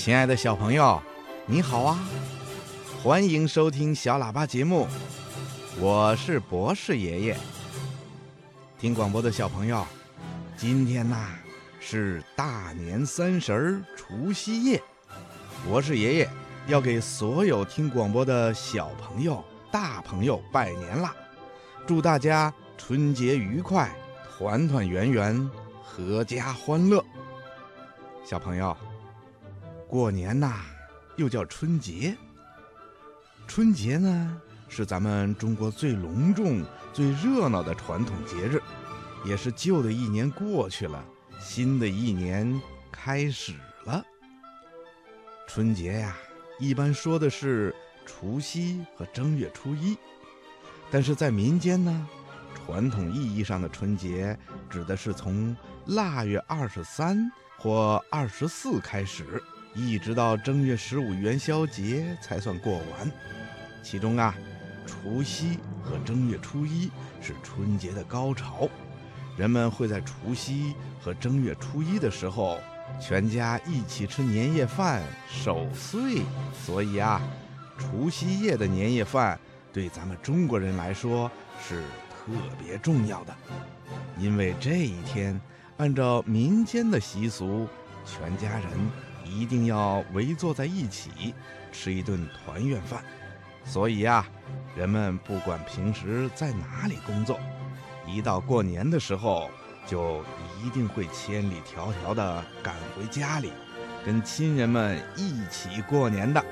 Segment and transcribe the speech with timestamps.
[0.00, 1.02] 亲爱的小朋友，
[1.44, 1.98] 你好啊！
[3.02, 4.86] 欢迎收听小喇叭节目，
[5.80, 7.36] 我是博士爷爷。
[8.78, 9.84] 听广播的小朋友，
[10.56, 11.30] 今天呐
[11.80, 14.80] 是大年三十儿除夕夜，
[15.66, 16.30] 博士爷爷
[16.68, 21.12] 要给所有听广播的小朋友、大朋友拜年啦！
[21.88, 23.90] 祝大家春节愉快，
[24.30, 25.50] 团团圆圆，
[25.96, 27.04] 阖家欢乐。
[28.24, 28.74] 小朋友，
[29.88, 30.60] 过年呐，
[31.16, 32.14] 又叫春节。
[33.46, 34.38] 春节呢，
[34.68, 38.60] 是咱们中国最隆重、最热闹的传统节日，
[39.24, 41.02] 也是旧的一年过去了，
[41.40, 42.60] 新的一年
[42.92, 43.54] 开始
[43.86, 44.04] 了。
[45.46, 46.14] 春节呀，
[46.60, 47.74] 一般说的是
[48.04, 49.96] 除夕和正月初一，
[50.90, 52.06] 但是在民间呢，
[52.54, 59.42] 传统意义上的春节指的是从腊月二十三或二十四开始，
[59.74, 63.10] 一直到正月十五元宵节才算过完。
[63.82, 64.34] 其中啊，
[64.86, 68.68] 除夕和正月初一是春节的高潮，
[69.36, 72.58] 人们会在除夕和正月初一的时候，
[73.00, 76.22] 全家一起吃年夜饭守岁。
[76.52, 77.20] 所以啊，
[77.78, 79.38] 除夕夜的年夜饭
[79.72, 81.30] 对咱们中国人来说
[81.62, 82.32] 是特
[82.62, 83.34] 别重要的，
[84.18, 85.40] 因为这一天
[85.76, 87.66] 按照民间的习俗，
[88.04, 88.64] 全家人
[89.28, 91.34] 一定要围坐在一起
[91.70, 93.02] 吃一顿团圆饭。
[93.64, 94.26] 所以呀，
[94.74, 97.38] 人们不管平时在哪里工作，
[98.06, 99.50] 一到过年的时候，
[99.86, 100.24] 就
[100.64, 103.52] 一定会千里迢迢的赶回家里，
[104.04, 106.42] 跟亲人们一起过年的。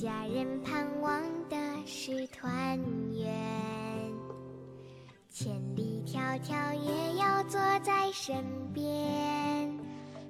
[0.00, 2.78] 家人盼望的是团
[3.12, 3.30] 圆，
[5.28, 9.78] 千里迢迢也要坐在身边。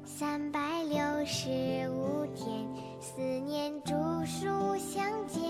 [0.05, 1.49] 三百六十
[1.91, 2.67] 五天，
[2.99, 3.95] 思念煮
[4.25, 5.41] 熟相见，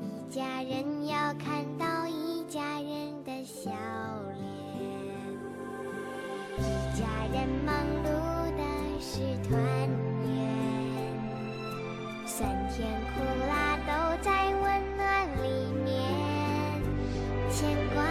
[0.00, 3.70] 一家人要看到一家人的笑
[4.40, 4.42] 脸。
[6.58, 8.10] 一家人忙碌
[8.56, 8.60] 的
[9.00, 9.71] 是团，
[12.42, 15.00] 酸甜苦辣都在温暖
[15.44, 15.46] 里
[15.84, 15.94] 面，
[17.48, 18.02] 牵挂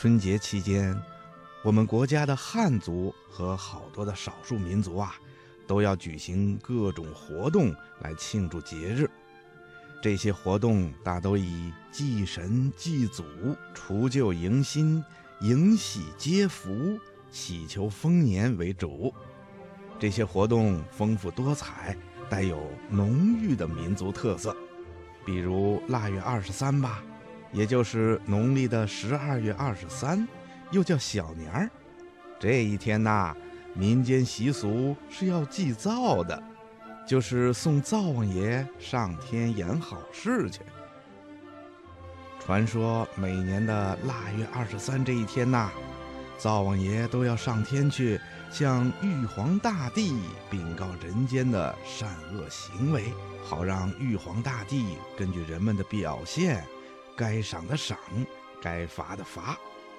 [0.00, 0.98] 春节期间，
[1.62, 5.14] 我们国家的汉族和好多的少数民族啊，
[5.66, 9.10] 都要举行各种活动来庆祝节日。
[10.02, 13.22] 这些活动大都以祭神、祭祖、
[13.74, 15.04] 除旧迎新、
[15.42, 16.98] 迎喜接福、
[17.30, 19.12] 祈求丰年为主。
[19.98, 21.94] 这些活动丰富多彩，
[22.30, 24.56] 带有浓郁的民族特色。
[25.26, 27.04] 比如腊月二十三吧，
[27.52, 30.26] 也就是农历的十二月二十三，
[30.70, 31.70] 又叫小年儿。
[32.38, 33.36] 这一天呐，
[33.74, 36.42] 民间习俗是要祭灶的，
[37.06, 40.60] 就是送灶王爷上天演好事去。
[42.38, 45.70] 传传说每年的腊月二十三这一天呐，
[46.36, 48.20] 灶王爷都要上天去
[48.50, 50.20] 向玉皇大帝
[50.50, 53.12] 禀告人间的善恶行为，
[53.44, 56.64] 好让玉皇大帝根据人们的表现，
[57.16, 57.98] 该赏的赏，
[58.62, 59.56] 该罚的罚。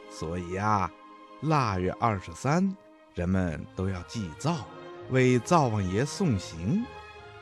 [0.09, 0.91] 所以啊，
[1.41, 2.75] 腊月二十三，
[3.13, 4.65] 人们都要祭灶，
[5.09, 6.85] 为灶王爷送行，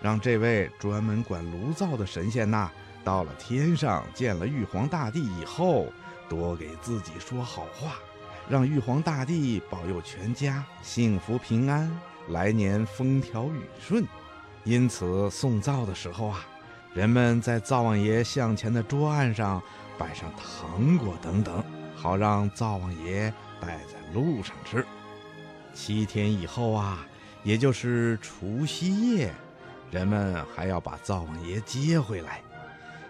[0.01, 2.71] 让这位专门管炉灶的神仙呐。
[3.04, 5.88] 到了天上见了玉皇大帝以后，
[6.27, 7.95] 多给自己说好话，
[8.50, 11.89] 让玉皇大帝保佑全家幸福平安，
[12.27, 14.06] 来年风调雨顺。
[14.65, 16.45] 因此送灶的时候啊，
[16.94, 19.62] 人们在灶王爷向前的桌案上
[19.97, 21.63] 摆上糖果等等，
[21.95, 23.31] 好让灶王爷
[23.62, 24.86] 带在路上吃。
[25.74, 27.06] 七天以后啊，
[27.44, 29.31] 也就是除夕夜，
[29.91, 32.41] 人们还要把灶王爷接回来。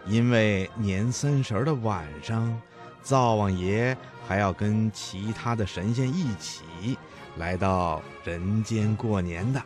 [0.06, 2.62] 因为年三十的晚上，
[3.02, 3.96] 灶王爷
[4.28, 6.98] 还要跟其他的神仙一起
[7.38, 9.62] 来到人间过年的，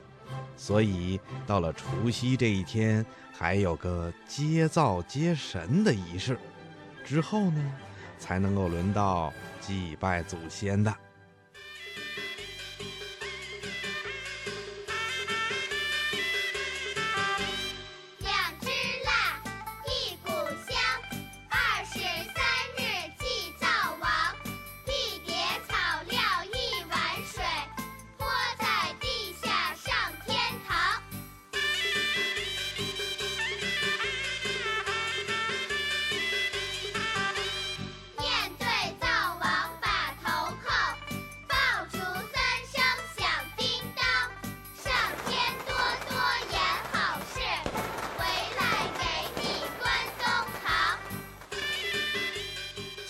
[0.55, 3.05] 所以到了除夕这一天，
[3.35, 6.37] 还有个接灶接神的仪式。
[7.03, 7.73] 之后呢，
[8.17, 10.95] 才能够轮到祭拜祖先的。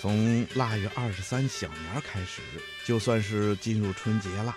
[0.03, 2.41] 从腊月二十三小年开始，
[2.85, 4.53] 就算是进入春节了。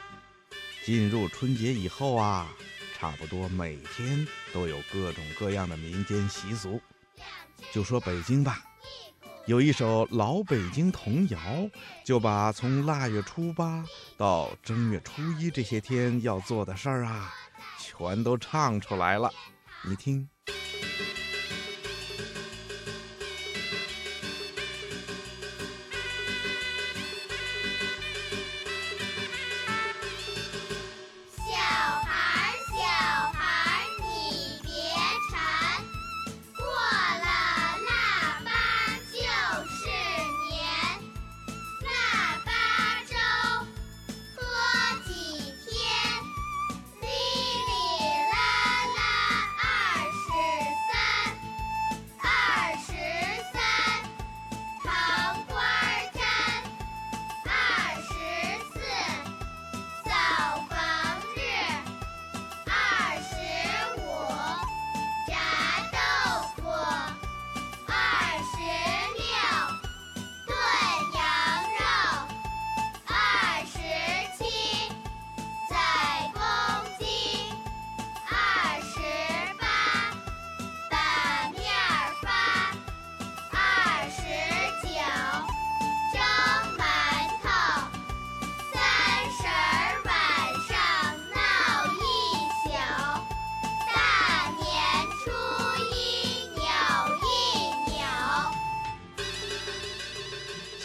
[0.85, 2.49] 进入春节以后啊，
[2.99, 6.81] 差不多每天都有各种各样的民间习俗。
[7.71, 8.61] 就说北京吧，
[9.47, 11.39] 有一首老北京童谣，
[12.05, 13.85] 就把从腊月初八
[14.17, 17.33] 到正月初一这些天要做的事儿啊，
[17.79, 19.31] 全都唱出来了。
[19.85, 20.29] 你听。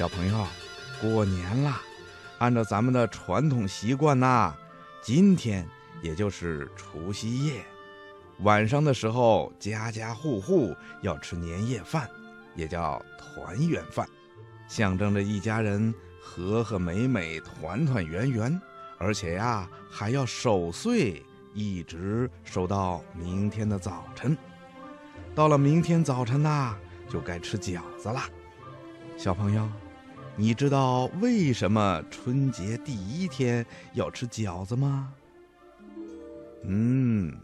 [0.02, 0.48] 小朋友，
[1.00, 1.80] 过年了，
[2.40, 4.52] 按照咱们的传统习惯呐，
[5.00, 5.64] 今天
[6.02, 7.64] 也就是除夕夜，
[8.40, 12.10] 晚上的时候，家家户户要吃年夜饭，
[12.56, 14.10] 也叫团圆饭，
[14.68, 18.60] 象征着一家人和和美美、团团圆圆，
[18.98, 24.36] 而且呀，还要守岁，一直守到明天的早晨。
[25.36, 26.76] 到了明天早晨呐，
[27.08, 28.20] 就该吃饺子了，
[29.16, 29.70] 小朋友。
[30.38, 35.14] 你知道为什么春节第一天要吃饺子吗？
[36.64, 37.38] 嗯，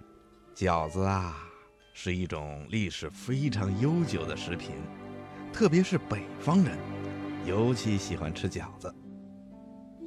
[0.55, 1.37] 饺子啊，
[1.93, 4.71] 是一种历史非常悠久的食品，
[5.51, 6.77] 特别是北方人，
[7.45, 8.93] 尤其喜欢吃饺子。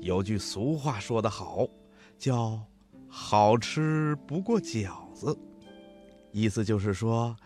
[0.00, 1.68] 有句俗话说得好，
[2.18, 2.58] 叫
[3.06, 5.38] “好吃不过饺子”，
[6.32, 7.36] 意思就是说，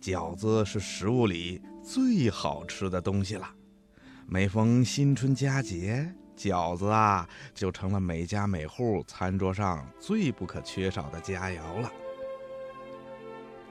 [0.00, 3.48] 饺子是食物里最好吃的东西了。
[4.32, 11.92] 每逢新春佳节，饺子啊就成了每家每户餐桌上最不可缺少的佳肴了。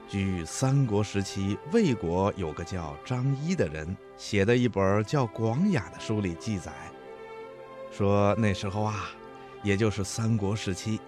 [0.08, 6.72] 据三国时期魏国有个叫张仪的人写的一本叫《广雅》的书里记载，
[7.90, 9.10] 说那时候啊，
[9.64, 11.00] 也就是三国时期，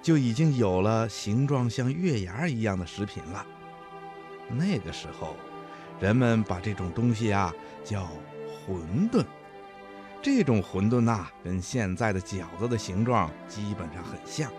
[0.00, 3.44] 就已经有了形状像月牙一样的食品了。
[4.48, 5.34] 那个时候，
[5.98, 8.08] 人们把这种东西啊叫
[8.66, 9.24] 馄饨。
[10.20, 14.50] 这种馄饨呐，跟现在的饺子的形状基本上很像。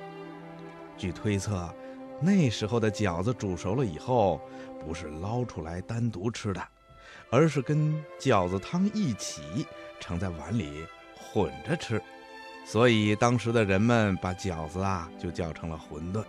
[0.97, 1.73] 据推测，
[2.19, 4.41] 那时候的饺子煮熟了以后，
[4.85, 6.61] 不是捞出来单独吃的，
[7.31, 9.65] 而是跟饺子汤一起
[9.99, 10.85] 盛在碗里
[11.17, 12.01] 混着吃。
[12.65, 16.23] 所以当时的人们把饺子啊就叫成了馄饨。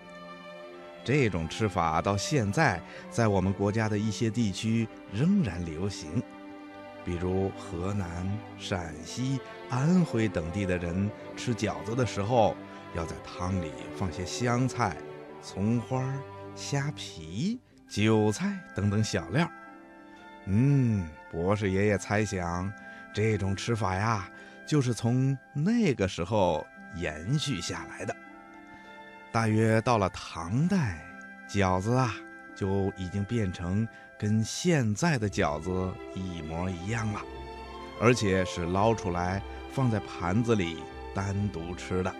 [1.04, 6.22] 这种吃法到现在在我们国家的一些地区仍然流行。
[7.04, 8.26] 比如河南、
[8.58, 12.56] 陕西、安徽等地的人吃饺子的时候，
[12.94, 14.96] 要在汤里放些香菜、
[15.42, 16.02] 葱花、
[16.54, 19.48] 虾皮、韭菜等等小料。
[20.46, 22.72] 嗯，博士爷爷猜想，
[23.12, 24.28] 这种吃法呀，
[24.66, 28.16] 就是从那个时候延续下来的。
[29.32, 31.04] 大约到了唐代，
[31.48, 32.14] 饺子啊。
[32.54, 33.86] 就已经变成
[34.18, 37.20] 跟现在的饺子一模一样了，
[38.00, 39.42] 而且是捞出来
[39.72, 40.78] 放在盘子里
[41.14, 42.14] 单独吃的。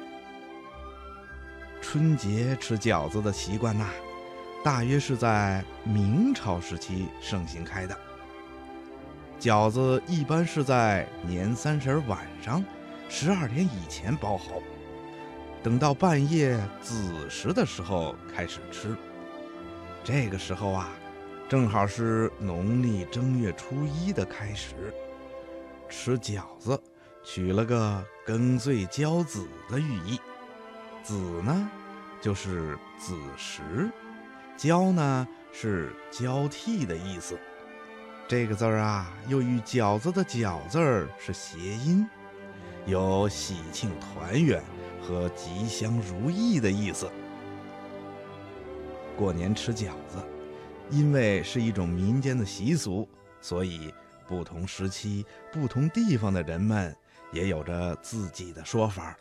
[1.80, 3.88] 春节吃饺子的习惯呐，
[4.64, 7.96] 大约是在明朝时期盛行开的。
[9.38, 12.64] 饺子一般是在年三十晚上
[13.08, 14.54] 十二点以前包好，
[15.62, 18.96] 等到半夜子时的时候开始吃。
[20.04, 20.90] 这个时候啊，
[21.48, 24.92] 正好是农历正月初一的开始，
[25.88, 26.78] 吃饺子
[27.24, 30.20] 取了个庚岁交子的寓意。
[31.02, 31.70] 子呢，
[32.20, 33.62] 就是子时；
[34.58, 37.38] 交呢，是交替的意思。
[38.28, 42.06] 这个字儿啊，又与饺子的“饺”字儿是谐音，
[42.84, 44.62] 有喜庆团圆
[45.00, 47.10] 和吉祥如意的意思。
[49.16, 50.18] 过年吃饺子，
[50.90, 53.08] 因为是一种民间的习俗，
[53.40, 53.92] 所以
[54.26, 56.94] 不同时期、不同地方的人们
[57.32, 59.16] 也有着自己的说法。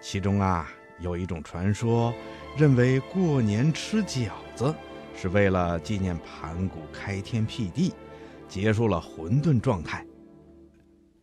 [0.00, 0.68] 其中啊，
[1.00, 2.12] 有一种传说，
[2.56, 4.74] 认为过年吃饺子
[5.16, 7.94] 是为了纪念盘古开天辟地，
[8.48, 10.04] 结束了混沌状态；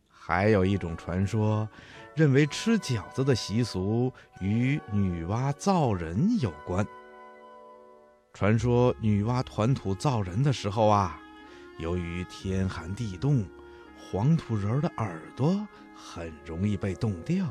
[0.07, 1.67] 还有一种传说，
[2.15, 4.11] 认为吃饺子的习俗
[4.41, 6.85] 与女娲造人有关。
[8.39, 11.19] 传说女娲团土造人的时候啊，
[11.77, 13.45] 由于天寒地冻，
[13.97, 17.45] 黄土人的耳朵很容易被冻掉。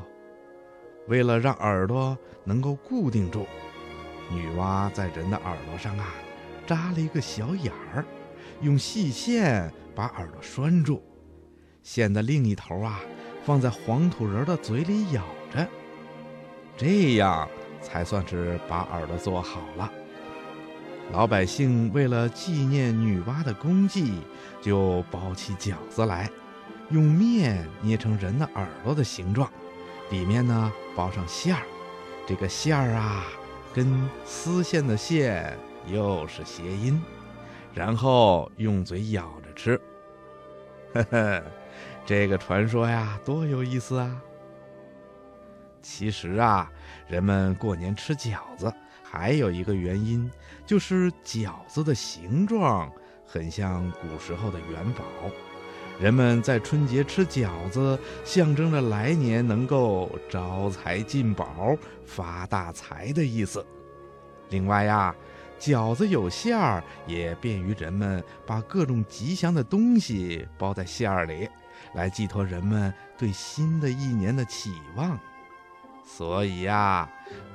[1.07, 3.45] 为了让耳朵能够固定住，
[4.31, 6.07] 女娲在人的耳朵上啊
[6.65, 8.03] 扎了一个小眼儿，
[8.61, 11.03] 用细线把耳朵拴住，
[11.83, 12.99] 线的另一头啊
[13.43, 15.67] 放在黄土人的嘴里咬着，
[16.75, 17.47] 这样
[17.79, 19.91] 才算是把耳朵做好了。
[21.11, 24.21] 老百姓为了纪念女娲的功绩，
[24.61, 26.29] 就包起饺子来，
[26.91, 29.51] 用面捏成人的耳朵的形状，
[30.11, 31.63] 里面呢包上馅儿。
[32.27, 33.25] 这个馅儿啊，
[33.73, 37.01] 跟丝线的线又是谐音，
[37.73, 39.81] 然后用嘴咬着吃。
[40.93, 41.43] 呵呵，
[42.05, 44.21] 这个传说呀，多有意思啊！
[45.81, 46.71] 其实啊，
[47.07, 48.71] 人们过年吃饺子。
[49.11, 50.29] 还有一个原因，
[50.67, 52.91] 就是饺子的形状
[53.25, 55.03] 很像古时候的元宝，
[55.99, 61.75] 人们在春节吃饺子，象征着来年能够招财进宝、
[62.05, 63.65] 发大财的意思。
[64.49, 65.15] 另外呀，
[65.59, 71.49] 饺子有馅儿，也便于人们把各种吉祥的东西包在馅儿里，
[71.95, 75.19] 来寄托人们对新的一年的期望。
[76.17, 77.07] 所以呀，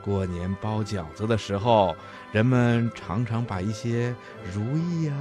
[0.03, 1.95] 过年包饺子的时候，
[2.33, 4.15] 人们常常把一些
[4.55, 5.13] 如意呀、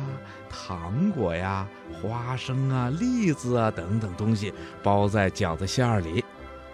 [0.49, 6.23] 糖果呀、花生啊、栗子啊等等东西包在饺子馅儿里。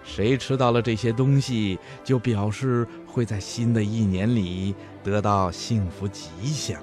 [0.04, 6.80] 谁吃到了这些东西，就表示会在新的一年里得到幸福吉祥。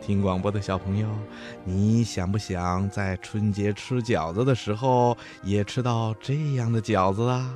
[0.00, 1.08] 听广播的小朋友，
[1.64, 7.50] 你想不想在春节吃饺子的时候也吃到这样的饺子啊？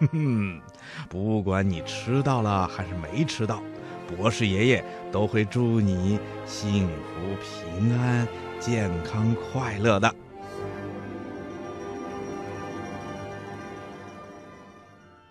[0.00, 0.60] 哼哼，
[1.08, 3.60] 不管你吃到了还是没吃到，
[4.06, 8.26] 博士爷爷都会祝你幸福、平安、
[8.60, 10.14] 健康、快乐的。